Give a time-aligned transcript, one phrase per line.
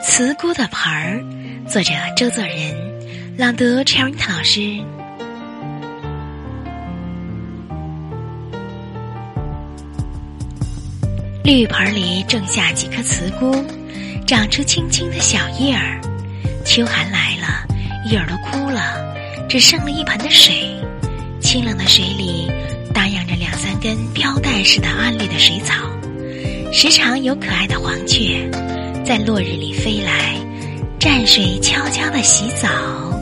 [0.00, 1.24] 慈姑的盆儿，
[1.66, 4.60] 作者周作人，朗读 c h e r 老师。
[11.42, 13.64] 绿盆里种下几棵慈菇，
[14.26, 16.00] 长出青青的小叶儿。
[16.64, 17.66] 秋寒来了，
[18.10, 19.14] 叶儿都枯了，
[19.48, 20.76] 只剩了一盆的水。
[21.40, 22.50] 清冷的水里，
[22.92, 25.74] 荡漾着两三根飘带似的暗绿的水草。
[26.72, 28.50] 时常有可爱的黄雀，
[29.06, 30.34] 在落日里飞来，
[30.98, 33.15] 蘸水悄悄地洗澡。